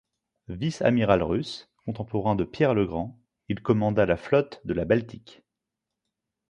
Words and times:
Vice-amiral 0.47 1.21
russe, 1.21 1.69
contemporain 1.85 2.33
de 2.35 2.43
Pierre 2.43 2.73
le 2.73 2.87
Grand, 2.87 3.19
il 3.49 3.61
commanda 3.61 4.07
la 4.07 4.17
flotte 4.17 4.59
de 4.65 4.73
la 4.73 4.83
Baltique. 4.83 5.43